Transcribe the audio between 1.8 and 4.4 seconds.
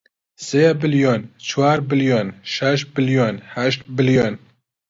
بلیۆن، شەش بلیۆن، هەشت بلیۆن